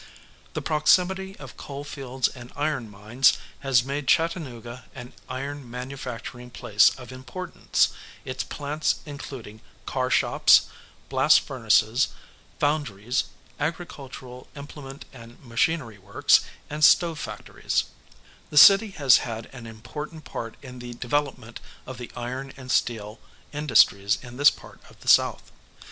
The 0.53 0.63
proximity 0.63 1.37
of 1.37 1.57
coalfields 1.57 2.27
and 2.27 2.51
iron 2.55 2.89
mines 2.89 3.37
has 3.59 3.83
made 3.83 4.07
Chattanooga 4.07 4.85
an 4.95 5.13
iron 5.29 5.69
manufacturing 5.69 6.49
place 6.49 6.89
of 6.97 7.11
importance, 7.11 7.89
its 8.25 8.43
plants 8.43 8.95
including 9.05 9.61
car 9.85 10.09
shops, 10.09 10.61
blast 11.07 11.41
furnaces, 11.41 12.07
foundries, 12.57 13.25
agricultural 13.59 14.47
implement 14.55 15.05
and 15.13 15.39
machinery 15.45 15.99
works, 15.99 16.39
and 16.67 16.83
stove 16.83 17.19
factories; 17.19 17.83
the 18.49 18.57
city 18.57 18.89
has 18.97 19.17
had 19.17 19.51
an 19.53 19.67
important 19.67 20.25
part 20.25 20.55
in 20.63 20.79
the 20.79 20.95
development 20.95 21.59
of 21.85 21.99
the 21.99 22.11
iron 22.17 22.53
and 22.57 22.71
steel 22.71 23.19
industries 23.53 24.17
in 24.23 24.37
this 24.37 24.49
part 24.49 24.81
of 24.89 24.99
the 25.01 25.07
South. 25.07 25.51